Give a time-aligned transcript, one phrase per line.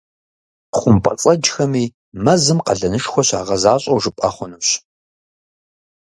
[0.77, 1.85] ХъумпӀэцӀэджхэми
[2.23, 4.67] мэзым къалэнышхуэ щагъэзащӏэу жыпӏэ хъунущ.